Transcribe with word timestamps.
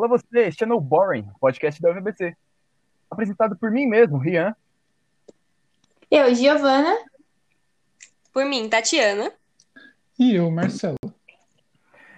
Olá 0.00 0.08
você, 0.08 0.46
este 0.46 0.64
é 0.64 0.66
No 0.66 0.80
Boring, 0.80 1.28
podcast 1.38 1.78
da 1.78 1.90
UVBC. 1.90 2.34
Apresentado 3.10 3.54
por 3.54 3.70
mim 3.70 3.84
mesmo, 3.86 4.16
Rian. 4.16 4.56
Eu, 6.10 6.34
Giovana. 6.34 6.96
Por 8.32 8.46
mim, 8.46 8.66
Tatiana. 8.66 9.30
E 10.18 10.36
eu, 10.36 10.50
Marcelo. 10.50 10.96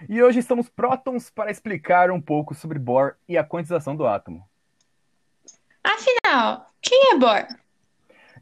E 0.07 0.23
hoje 0.23 0.39
estamos 0.39 0.69
prótons 0.69 1.29
para 1.29 1.51
explicar 1.51 2.09
um 2.09 2.21
pouco 2.21 2.55
sobre 2.55 2.79
Bohr 2.79 3.15
e 3.27 3.37
a 3.37 3.43
quantização 3.43 3.97
do 3.97 4.07
átomo. 4.07 4.47
Afinal, 5.83 6.71
quem 6.81 7.11
é 7.11 7.17
Bohr? 7.17 7.45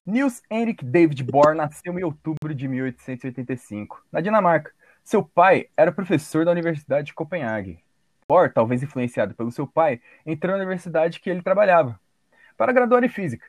Niels 0.05 0.43
Henrik 0.51 0.85
David 0.85 1.23
Bohr 1.23 1.55
nasceu 1.55 1.97
em 1.97 2.03
outubro 2.03 2.53
de 2.53 2.67
1885, 2.67 4.05
na 4.11 4.21
Dinamarca. 4.21 4.71
Seu 5.03 5.23
pai 5.23 5.67
era 5.75 5.91
professor 5.91 6.45
da 6.45 6.51
Universidade 6.51 7.07
de 7.07 7.15
Copenhague. 7.15 7.83
Bohr, 8.31 8.49
talvez 8.49 8.81
influenciado 8.81 9.35
pelo 9.35 9.51
seu 9.51 9.67
pai, 9.67 9.99
entrou 10.25 10.53
na 10.53 10.59
universidade 10.59 11.19
que 11.19 11.29
ele 11.29 11.41
trabalhava, 11.41 11.99
para 12.55 12.71
graduar 12.71 13.03
em 13.03 13.09
física. 13.09 13.45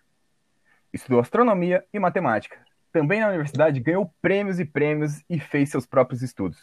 Estudou 0.93 1.21
astronomia 1.21 1.85
e 1.95 2.01
matemática. 2.01 2.59
Também 2.93 3.21
na 3.21 3.29
universidade 3.29 3.79
ganhou 3.79 4.13
prêmios 4.21 4.59
e 4.59 4.65
prêmios 4.65 5.23
e 5.31 5.39
fez 5.39 5.71
seus 5.71 5.87
próprios 5.87 6.21
estudos. 6.21 6.59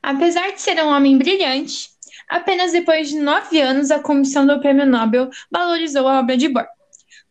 Apesar 0.00 0.52
de 0.52 0.60
ser 0.60 0.80
um 0.80 0.86
homem 0.86 1.18
brilhante, 1.18 1.90
apenas 2.28 2.70
depois 2.70 3.08
de 3.08 3.18
nove 3.18 3.60
anos 3.60 3.90
a 3.90 3.98
Comissão 3.98 4.46
do 4.46 4.60
Prêmio 4.60 4.86
Nobel 4.86 5.28
valorizou 5.50 6.06
a 6.06 6.20
obra 6.20 6.36
de 6.36 6.48
Bohr. 6.48 6.68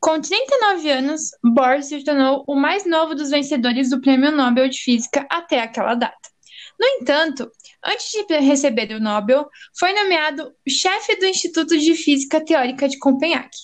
Com 0.02 0.20
39 0.20 0.92
anos, 0.92 1.32
Bohr 1.42 1.82
se 1.82 2.04
tornou 2.04 2.44
o 2.46 2.56
mais 2.56 2.86
novo 2.86 3.16
dos 3.16 3.30
vencedores 3.30 3.90
do 3.90 4.02
Prêmio 4.02 4.34
Nobel 4.34 4.68
de 4.68 4.80
Física 4.80 5.26
até 5.30 5.62
aquela 5.62 5.96
data. 5.96 6.35
No 6.80 6.88
entanto, 6.88 7.52
antes 7.84 8.12
de 8.28 8.40
receber 8.40 8.92
o 8.94 9.00
Nobel, 9.00 9.48
foi 9.78 9.94
nomeado 9.94 10.54
chefe 10.68 11.16
do 11.16 11.26
Instituto 11.26 11.78
de 11.78 11.96
Física 11.96 12.44
Teórica 12.44 12.88
de 12.88 12.98
Copenhague. 13.00 13.58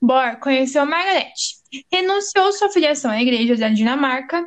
Bohr 0.00 0.38
conheceu 0.40 0.84
Margaret, 0.84 1.32
renunciou 1.92 2.52
sua 2.52 2.70
filiação 2.70 3.10
à 3.10 3.20
Igreja 3.20 3.56
da 3.56 3.68
Dinamarca 3.68 4.44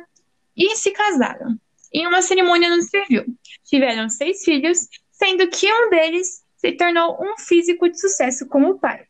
e 0.56 0.76
se 0.76 0.90
casaram. 0.90 1.58
Em 1.92 2.06
uma 2.06 2.22
cerimônia 2.22 2.68
no 2.74 2.82
civil, 2.82 3.24
tiveram 3.64 4.08
seis 4.08 4.44
filhos, 4.44 4.86
sendo 5.10 5.48
que 5.48 5.72
um 5.72 5.90
deles 5.90 6.44
se 6.56 6.72
tornou 6.72 7.18
um 7.20 7.36
físico 7.38 7.88
de 7.88 7.98
sucesso 7.98 8.46
como 8.46 8.78
pai 8.78 9.06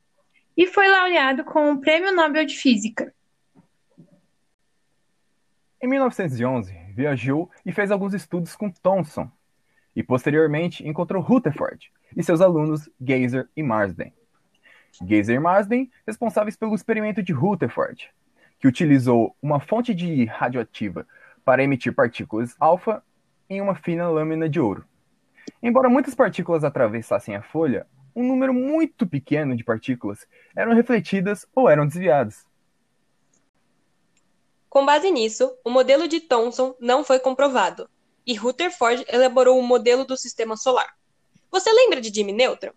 e 0.57 0.67
foi 0.67 0.89
laureado 0.89 1.45
com 1.45 1.73
o 1.73 1.81
Prêmio 1.81 2.15
Nobel 2.15 2.45
de 2.45 2.57
Física. 2.57 3.15
Em 5.83 5.89
1911, 5.89 6.80
viajou 7.01 7.51
e 7.65 7.73
fez 7.73 7.91
alguns 7.91 8.13
estudos 8.13 8.55
com 8.55 8.71
Thomson, 8.71 9.31
e 9.97 10.03
posteriormente 10.03 10.87
encontrou 10.87 11.23
Rutherford 11.23 11.91
e 12.15 12.23
seus 12.23 12.43
alunos 12.43 12.91
Geyser 13.01 13.49
e 13.57 13.63
Marsden. 13.63 14.13
Geyser 15.07 15.37
e 15.37 15.41
Marsden 15.41 15.91
responsáveis 16.07 16.57
pelo 16.57 16.75
experimento 16.75 17.23
de 17.23 17.33
Rutherford, 17.33 18.11
que 18.59 18.69
utilizou 18.69 19.35
uma 19.41 19.59
fonte 19.59 19.95
de 19.95 20.27
radioativa 20.27 21.07
para 21.43 21.63
emitir 21.63 21.95
partículas 21.95 22.55
alfa 22.61 23.03
em 23.49 23.63
uma 23.63 23.75
fina 23.75 24.09
lâmina 24.09 24.49
de 24.49 24.61
ouro. 24.61 24.85
Embora 25.63 25.89
muitas 25.89 26.15
partículas 26.15 26.65
atravessassem 26.65 27.35
a 27.35 27.43
folha, 27.43 27.87
um 28.15 28.27
número 28.27 28.53
muito 28.53 29.07
pequeno 29.07 29.57
de 29.57 29.65
partículas 29.65 30.27
eram 30.55 30.75
refletidas 30.75 31.47
ou 31.55 31.69
eram 31.69 31.87
desviadas. 31.87 32.47
Com 34.71 34.87
base 34.87 35.11
nisso, 35.11 35.53
o 35.65 35.69
modelo 35.69 36.07
de 36.07 36.21
Thomson 36.21 36.77
não 36.79 37.03
foi 37.03 37.19
comprovado, 37.19 37.91
e 38.25 38.35
Rutherford 38.35 39.05
elaborou 39.09 39.59
o 39.59 39.63
modelo 39.65 40.05
do 40.05 40.17
sistema 40.17 40.57
solar. 40.57 40.95
Você 41.51 41.73
lembra 41.73 42.01
de 42.01 42.09
Jimmy 42.15 42.33
Neutron? 42.33 42.71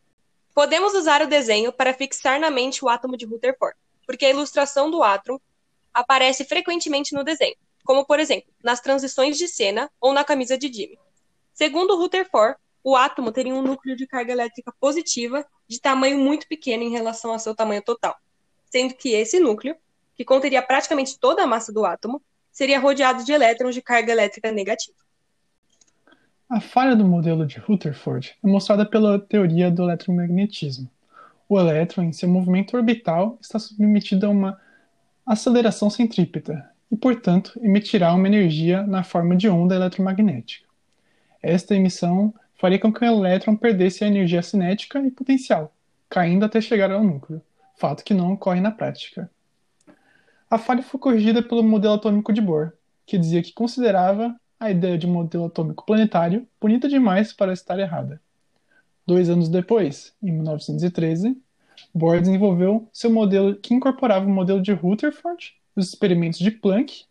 Podemos 0.56 0.96
usar 0.96 1.22
o 1.22 1.28
desenho 1.28 1.72
para 1.72 1.94
fixar 1.94 2.40
na 2.40 2.50
mente 2.50 2.84
o 2.84 2.90
átomo 2.90 3.16
de 3.16 3.28
Rutherford, 3.28 3.78
porque 4.08 4.26
a 4.26 4.32
ilustração 4.32 4.90
do 4.90 5.04
átomo 5.04 5.40
aparece 5.94 6.44
frequentemente 6.46 7.14
no 7.14 7.24
desenho, 7.24 7.56
como 7.86 8.04
por 8.08 8.20
exemplo, 8.20 8.52
nas 8.64 8.82
transições 8.82 9.38
de 9.38 9.48
cena 9.48 9.88
ou 10.02 10.14
na 10.14 10.24
camisa 10.24 10.58
de 10.58 10.74
Jimmy. 10.74 10.98
Segundo 11.54 11.96
Rutherford, 11.96 12.58
o 12.84 12.96
átomo 12.96 13.32
teria 13.32 13.54
um 13.54 13.62
núcleo 13.62 13.96
de 13.96 14.08
carga 14.08 14.32
elétrica 14.32 14.74
positiva 14.80 15.46
de 15.68 15.80
tamanho 15.80 16.18
muito 16.18 16.48
pequeno 16.48 16.82
em 16.82 16.90
relação 16.90 17.32
ao 17.32 17.38
seu 17.38 17.56
tamanho 17.56 17.84
total, 17.84 18.16
sendo 18.72 18.96
que 18.96 19.10
esse 19.10 19.40
núcleo, 19.40 19.78
que 20.16 20.26
conteria 20.26 20.62
praticamente 20.62 21.20
toda 21.20 21.44
a 21.44 21.48
massa 21.48 21.72
do 21.72 21.86
átomo, 21.86 22.22
seria 22.52 22.80
rodeado 22.80 23.24
de 23.24 23.32
elétrons 23.32 23.74
de 23.74 23.82
carga 23.82 24.12
elétrica 24.12 24.52
negativa. 24.52 24.96
A 26.50 26.62
falha 26.62 26.96
do 26.96 27.04
modelo 27.04 27.48
de 27.48 27.58
Rutherford 27.58 28.36
é 28.44 28.48
mostrada 28.48 28.86
pela 28.86 29.18
teoria 29.18 29.72
do 29.72 29.84
eletromagnetismo. 29.84 30.88
O 31.50 31.60
elétron, 31.60 32.04
em 32.04 32.14
seu 32.14 32.30
movimento 32.30 32.78
orbital, 32.78 33.40
está 33.42 33.58
submetido 33.58 34.28
a 34.28 34.30
uma 34.30 34.62
aceleração 35.26 35.90
centrípeta 35.90 36.70
e, 36.92 36.96
portanto, 36.96 37.60
emitirá 37.62 38.14
uma 38.14 38.28
energia 38.28 38.84
na 38.84 39.04
forma 39.04 39.36
de 39.36 39.50
onda 39.50 39.76
eletromagnética. 39.76 40.68
Esta 41.42 41.76
emissão 41.76 42.34
faria 42.56 42.80
com 42.80 42.94
que 42.94 43.04
o 43.04 43.08
elétron 43.08 43.56
perdesse 43.56 44.04
a 44.04 44.08
energia 44.08 44.42
cinética 44.42 45.00
e 45.00 45.10
potencial, 45.10 45.74
caindo 46.08 46.46
até 46.46 46.62
chegar 46.62 46.92
ao 46.92 47.04
núcleo, 47.04 47.42
fato 47.76 48.04
que 48.04 48.14
não 48.14 48.34
ocorre 48.34 48.62
na 48.62 48.72
prática. 48.72 49.30
A 50.54 50.60
falha 50.60 50.84
foi 50.84 51.00
corrigida 51.00 51.42
pelo 51.42 51.64
modelo 51.64 51.96
atômico 51.96 52.32
de 52.32 52.40
Bohr, 52.40 52.74
que 53.08 53.18
dizia 53.18 53.42
que 53.42 53.52
considerava 53.52 54.40
a 54.60 54.70
ideia 54.70 55.00
de 55.00 55.08
modelo 55.08 55.46
atômico 55.46 55.84
planetário 55.84 56.48
bonita 56.62 56.88
demais 56.88 57.34
para 57.34 57.52
estar 57.52 57.80
errada. 57.80 58.22
Dois 59.04 59.32
anos 59.32 59.50
depois, 59.50 60.14
em 60.22 60.32
1913, 60.32 61.36
Bohr 61.92 62.20
desenvolveu 62.20 62.88
seu 62.94 63.12
modelo 63.12 63.56
que 63.56 63.74
incorporava 63.74 64.28
o 64.28 64.30
modelo 64.30 64.62
de 64.62 64.72
Rutherford, 64.72 65.56
os 65.76 65.88
experimentos 65.88 66.38
de 66.38 66.52
Planck, 66.52 67.06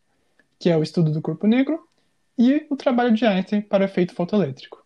que 0.56 0.70
é 0.70 0.76
o 0.76 0.82
estudo 0.84 1.10
do 1.10 1.20
corpo 1.20 1.48
negro, 1.48 1.84
e 2.38 2.64
o 2.70 2.76
trabalho 2.76 3.12
de 3.12 3.26
Einstein 3.26 3.60
para 3.60 3.82
o 3.82 3.86
efeito 3.86 4.14
fotoelétrico. 4.14 4.81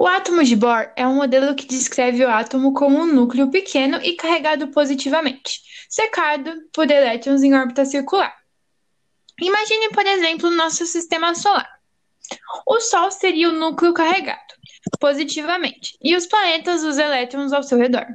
O 0.00 0.06
átomo 0.06 0.44
de 0.44 0.54
Bohr 0.54 0.92
é 0.94 1.04
um 1.08 1.16
modelo 1.16 1.56
que 1.56 1.66
descreve 1.66 2.24
o 2.24 2.30
átomo 2.30 2.72
como 2.72 3.00
um 3.00 3.04
núcleo 3.04 3.50
pequeno 3.50 4.00
e 4.00 4.14
carregado 4.14 4.68
positivamente, 4.68 5.60
cercado 5.90 6.52
por 6.72 6.88
elétrons 6.88 7.42
em 7.42 7.52
órbita 7.52 7.84
circular. 7.84 8.32
Imagine, 9.40 9.88
por 9.88 10.06
exemplo, 10.06 10.50
nosso 10.50 10.86
sistema 10.86 11.34
solar. 11.34 11.68
O 12.64 12.78
Sol 12.78 13.10
seria 13.10 13.48
o 13.48 13.52
núcleo 13.52 13.92
carregado 13.92 14.54
positivamente 15.00 15.98
e 16.00 16.14
os 16.14 16.26
planetas 16.26 16.84
os 16.84 16.96
elétrons 16.96 17.52
ao 17.52 17.64
seu 17.64 17.76
redor. 17.76 18.06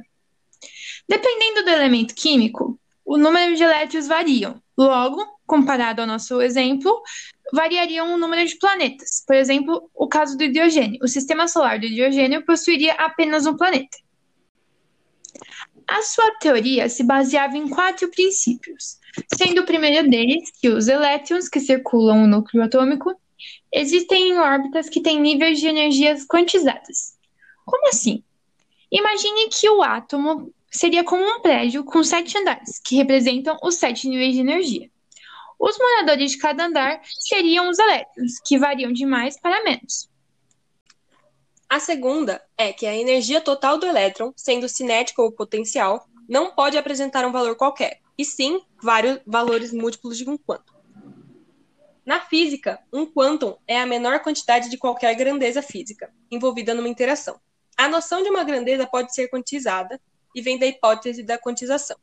Dependendo 1.06 1.64
do 1.64 1.70
elemento 1.70 2.14
químico, 2.14 2.80
o 3.04 3.18
número 3.18 3.56
de 3.56 3.62
elétrons 3.62 4.08
variam. 4.08 4.58
Logo, 4.74 5.22
comparado 5.46 6.00
ao 6.00 6.06
nosso 6.06 6.40
exemplo, 6.40 7.02
variariam 7.54 8.12
o 8.12 8.18
número 8.18 8.46
de 8.46 8.58
planetas. 8.58 9.22
Por 9.26 9.36
exemplo, 9.36 9.88
o 9.94 10.08
caso 10.08 10.36
do 10.36 10.44
hidrogênio. 10.44 10.98
O 11.02 11.08
sistema 11.08 11.46
solar 11.46 11.78
do 11.78 11.86
hidrogênio 11.86 12.44
possuiria 12.44 12.92
apenas 12.94 13.46
um 13.46 13.56
planeta. 13.56 13.96
A 15.86 16.02
sua 16.02 16.30
teoria 16.40 16.88
se 16.88 17.04
baseava 17.04 17.56
em 17.56 17.68
quatro 17.68 18.10
princípios, 18.10 18.98
sendo 19.36 19.62
o 19.62 19.66
primeiro 19.66 20.08
deles 20.08 20.50
que 20.60 20.68
os 20.68 20.88
elétrons 20.88 21.48
que 21.48 21.60
circulam 21.60 22.24
o 22.24 22.26
núcleo 22.26 22.64
atômico 22.64 23.14
existem 23.72 24.30
em 24.30 24.38
órbitas 24.38 24.88
que 24.88 25.00
têm 25.00 25.20
níveis 25.20 25.60
de 25.60 25.66
energias 25.66 26.26
quantizadas. 26.26 27.14
Como 27.64 27.88
assim? 27.88 28.22
Imagine 28.90 29.48
que 29.50 29.68
o 29.68 29.82
átomo 29.82 30.52
seria 30.70 31.04
como 31.04 31.24
um 31.24 31.40
prédio 31.40 31.84
com 31.84 32.02
sete 32.02 32.38
andares, 32.38 32.80
que 32.84 32.96
representam 32.96 33.58
os 33.62 33.76
sete 33.76 34.08
níveis 34.08 34.34
de 34.34 34.40
energia. 34.40 34.90
Os 35.66 35.78
moradores 35.78 36.32
de 36.32 36.36
cada 36.36 36.66
andar 36.66 37.00
seriam 37.20 37.70
os 37.70 37.78
elétrons, 37.78 38.38
que 38.44 38.58
variam 38.58 38.92
de 38.92 39.06
mais 39.06 39.40
para 39.40 39.64
menos. 39.64 40.10
A 41.66 41.80
segunda 41.80 42.44
é 42.58 42.70
que 42.70 42.86
a 42.86 42.94
energia 42.94 43.40
total 43.40 43.78
do 43.78 43.86
elétron, 43.86 44.30
sendo 44.36 44.68
cinética 44.68 45.22
ou 45.22 45.32
potencial, 45.32 46.06
não 46.28 46.54
pode 46.54 46.76
apresentar 46.76 47.24
um 47.24 47.32
valor 47.32 47.56
qualquer, 47.56 48.02
e 48.18 48.26
sim 48.26 48.60
vários 48.82 49.20
valores 49.26 49.72
múltiplos 49.72 50.18
de 50.18 50.28
um 50.28 50.36
quantum. 50.36 50.74
Na 52.04 52.20
física, 52.20 52.78
um 52.92 53.06
quantum 53.06 53.56
é 53.66 53.80
a 53.80 53.86
menor 53.86 54.20
quantidade 54.20 54.68
de 54.68 54.76
qualquer 54.76 55.14
grandeza 55.14 55.62
física 55.62 56.12
envolvida 56.30 56.74
numa 56.74 56.90
interação. 56.90 57.40
A 57.74 57.88
noção 57.88 58.22
de 58.22 58.28
uma 58.28 58.44
grandeza 58.44 58.86
pode 58.86 59.14
ser 59.14 59.28
quantizada 59.28 59.98
e 60.34 60.42
vem 60.42 60.58
da 60.58 60.66
hipótese 60.66 61.22
da 61.22 61.38
quantização. 61.38 61.96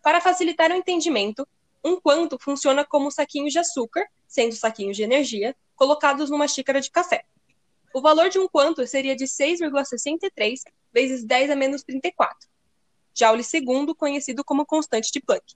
Para 0.00 0.20
facilitar 0.20 0.70
o 0.70 0.76
entendimento, 0.76 1.44
um 1.84 2.00
quanto 2.00 2.38
funciona 2.40 2.84
como 2.84 3.10
saquinhos 3.10 3.52
de 3.52 3.58
açúcar, 3.58 4.06
sendo 4.26 4.54
saquinhos 4.54 4.96
de 4.96 5.02
energia, 5.02 5.56
colocados 5.74 6.30
numa 6.30 6.48
xícara 6.48 6.80
de 6.80 6.90
café. 6.90 7.24
O 7.94 8.00
valor 8.00 8.28
de 8.28 8.38
um 8.38 8.48
quanto 8.48 8.86
seria 8.86 9.16
de 9.16 9.24
6,63 9.24 10.60
vezes 10.92 11.24
10 11.24 11.50
a 11.50 11.56
menos 11.56 11.82
34, 11.82 12.48
joule 13.14 13.42
segundo, 13.42 13.94
conhecido 13.94 14.44
como 14.44 14.66
constante 14.66 15.10
de 15.12 15.20
Planck. 15.20 15.54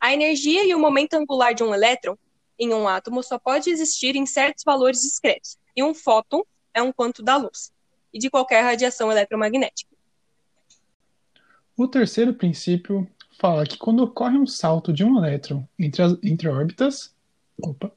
A 0.00 0.12
energia 0.12 0.64
e 0.64 0.74
o 0.74 0.78
momento 0.78 1.14
angular 1.14 1.54
de 1.54 1.62
um 1.62 1.74
elétron 1.74 2.16
em 2.58 2.72
um 2.72 2.86
átomo 2.86 3.22
só 3.22 3.38
pode 3.38 3.70
existir 3.70 4.14
em 4.14 4.26
certos 4.26 4.64
valores 4.64 5.00
discretos, 5.00 5.58
e 5.74 5.82
um 5.82 5.94
fóton 5.94 6.44
é 6.74 6.82
um 6.82 6.92
quanto 6.92 7.22
da 7.22 7.36
luz. 7.36 7.72
e 8.12 8.18
de 8.18 8.28
qualquer 8.28 8.62
radiação 8.62 9.10
eletromagnética. 9.10 9.90
O 11.76 11.88
terceiro 11.88 12.34
princípio 12.34 13.08
fala 13.42 13.66
que 13.66 13.76
quando 13.76 14.04
ocorre 14.04 14.38
um 14.38 14.46
salto 14.46 14.92
de 14.92 15.04
um 15.04 15.18
elétron 15.18 15.66
entre, 15.76 16.00
as, 16.00 16.16
entre 16.22 16.48
órbitas. 16.48 17.12
Opa. 17.60 17.92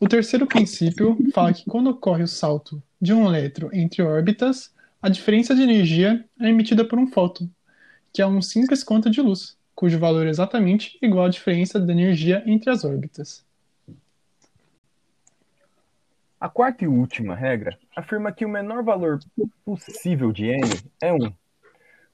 O 0.00 0.08
terceiro 0.08 0.46
princípio 0.46 1.18
fala 1.34 1.52
que 1.52 1.66
quando 1.66 1.90
ocorre 1.90 2.22
o 2.22 2.26
salto 2.28 2.82
de 2.98 3.12
um 3.12 3.26
elétron 3.26 3.68
entre 3.74 4.02
órbitas, 4.02 4.74
a 5.02 5.10
diferença 5.10 5.54
de 5.54 5.60
energia 5.60 6.24
é 6.40 6.48
emitida 6.48 6.82
por 6.82 6.98
um 6.98 7.06
fóton, 7.06 7.46
que 8.10 8.22
é 8.22 8.26
um 8.26 8.40
simples 8.40 8.82
conta 8.82 9.10
de 9.10 9.20
luz, 9.20 9.54
cujo 9.74 9.98
valor 9.98 10.26
é 10.26 10.30
exatamente 10.30 10.98
igual 11.02 11.26
à 11.26 11.28
diferença 11.28 11.78
da 11.78 11.92
energia 11.92 12.42
entre 12.46 12.70
as 12.70 12.86
órbitas. 12.86 13.44
A 16.40 16.48
quarta 16.48 16.84
e 16.84 16.88
última 16.88 17.34
regra 17.34 17.78
afirma 17.94 18.32
que 18.32 18.46
o 18.46 18.48
menor 18.48 18.82
valor 18.82 19.20
possível 19.62 20.32
de 20.32 20.46
n 20.46 20.68
é 21.02 21.12
1, 21.12 21.18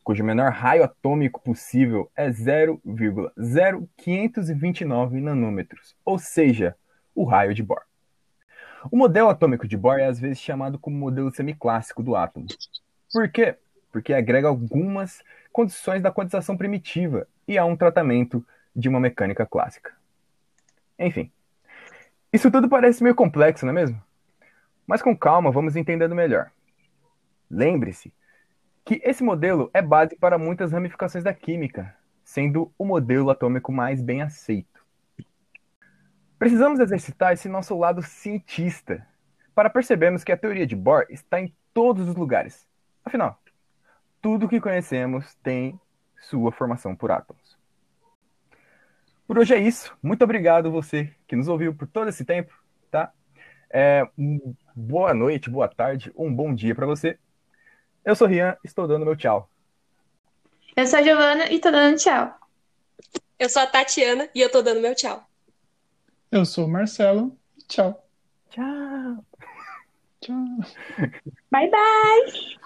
cujo 0.02 0.24
menor 0.24 0.50
raio 0.52 0.82
atômico 0.82 1.40
possível 1.40 2.10
é 2.16 2.28
0,0529 2.28 5.20
nanômetros, 5.20 5.94
ou 6.04 6.18
seja, 6.18 6.74
o 7.14 7.22
raio 7.24 7.54
de 7.54 7.62
Bohr. 7.62 7.82
O 8.90 8.96
modelo 8.96 9.28
atômico 9.28 9.68
de 9.68 9.76
Bohr 9.76 9.98
é 9.98 10.06
às 10.06 10.18
vezes 10.18 10.40
chamado 10.40 10.78
como 10.78 10.96
modelo 10.96 11.30
semiclássico 11.30 12.02
do 12.02 12.16
átomo. 12.16 12.46
Por 13.12 13.28
quê? 13.28 13.56
Porque 13.92 14.14
agrega 14.14 14.48
algumas 14.48 15.22
condições 15.52 16.02
da 16.02 16.12
quantização 16.12 16.56
primitiva 16.56 17.26
e 17.46 17.58
há 17.58 17.64
um 17.64 17.76
tratamento 17.76 18.44
de 18.74 18.88
uma 18.88 19.00
mecânica 19.00 19.44
clássica. 19.44 19.92
Enfim, 20.98 21.30
isso 22.32 22.50
tudo 22.50 22.68
parece 22.68 23.02
meio 23.02 23.14
complexo, 23.14 23.66
não 23.66 23.72
é 23.72 23.74
mesmo? 23.74 24.02
Mas 24.86 25.02
com 25.02 25.16
calma 25.16 25.50
vamos 25.50 25.76
entendendo 25.76 26.14
melhor. 26.14 26.50
Lembre-se 27.50 28.12
que 28.84 29.00
esse 29.04 29.22
modelo 29.22 29.70
é 29.72 29.82
base 29.82 30.16
para 30.16 30.38
muitas 30.38 30.72
ramificações 30.72 31.24
da 31.24 31.34
química, 31.34 31.94
sendo 32.24 32.72
o 32.78 32.84
modelo 32.84 33.30
atômico 33.30 33.72
mais 33.72 34.00
bem 34.00 34.22
aceito. 34.22 34.80
Precisamos 36.38 36.80
exercitar 36.80 37.32
esse 37.32 37.48
nosso 37.48 37.76
lado 37.78 38.02
cientista 38.02 39.06
para 39.54 39.68
percebermos 39.68 40.24
que 40.24 40.32
a 40.32 40.36
teoria 40.36 40.66
de 40.66 40.74
Bohr 40.74 41.04
está 41.10 41.40
em 41.40 41.54
todos 41.74 42.08
os 42.08 42.16
lugares. 42.16 42.66
Afinal, 43.04 43.38
tudo 44.22 44.48
que 44.48 44.60
conhecemos 44.60 45.34
tem 45.42 45.78
sua 46.20 46.52
formação 46.52 46.94
por 46.94 47.10
átomos. 47.10 47.58
Por 49.26 49.38
hoje 49.38 49.54
é 49.54 49.58
isso. 49.58 49.96
Muito 50.02 50.24
obrigado 50.24 50.70
você 50.70 51.14
que 51.26 51.36
nos 51.36 51.46
ouviu 51.46 51.74
por 51.74 51.86
todo 51.86 52.08
esse 52.08 52.24
tempo, 52.24 52.52
tá? 52.90 53.12
É, 53.70 54.08
boa 54.74 55.14
noite, 55.14 55.48
boa 55.48 55.68
tarde, 55.68 56.12
um 56.16 56.34
bom 56.34 56.54
dia 56.54 56.74
para 56.74 56.86
você. 56.86 57.18
Eu 58.04 58.14
sou 58.14 58.26
Rian, 58.26 58.56
estou 58.64 58.86
dando 58.86 59.04
meu 59.04 59.16
tchau. 59.16 59.48
Eu 60.76 60.86
sou 60.86 60.98
a 60.98 61.02
Giovana 61.02 61.50
e 61.50 61.56
estou 61.56 61.72
dando 61.72 61.98
tchau. 61.98 62.34
Eu 63.38 63.48
sou 63.48 63.62
a 63.62 63.66
Tatiana 63.66 64.28
e 64.34 64.40
eu 64.40 64.46
estou 64.46 64.62
dando 64.62 64.80
meu 64.80 64.94
tchau. 64.94 65.26
Eu 66.30 66.44
sou 66.44 66.66
o 66.66 66.68
Marcelo. 66.68 67.36
Tchau. 67.68 68.06
Tchau. 68.50 69.24
Tchau. 70.20 70.46
Bye, 71.50 71.70
bye. 71.70 72.60